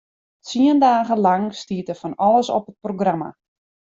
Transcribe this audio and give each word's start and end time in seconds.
Tsien 0.43 0.79
dagen 0.83 1.19
lang 1.27 1.43
stiet 1.61 1.87
der 1.89 1.99
fan 2.01 2.15
alles 2.27 2.49
op 2.57 2.65
it 2.71 2.77
programma. 2.85 3.29